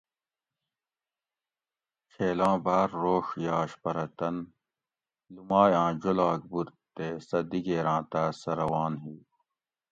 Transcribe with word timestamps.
چھیلاں 2.11 2.57
باۤر 2.65 2.89
روڛ 3.01 3.25
یاش 3.45 3.71
پرہ 3.81 4.05
تن 4.17 4.35
لومائ 5.33 5.71
آں 5.81 5.91
جولاگ 6.01 6.41
بود 6.49 6.67
تے 6.95 7.05
سہ 7.27 7.39
دیگیراں 7.49 8.01
تاس 8.11 8.33
سہ 8.41 8.51
روان 8.59 8.93
ہی 9.03 9.15